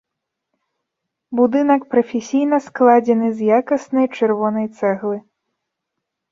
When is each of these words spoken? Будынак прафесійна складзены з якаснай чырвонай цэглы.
Будынак 1.39 1.81
прафесійна 1.91 2.57
складзены 2.69 3.27
з 3.37 3.53
якаснай 3.61 4.05
чырвонай 4.17 4.67
цэглы. 4.81 5.17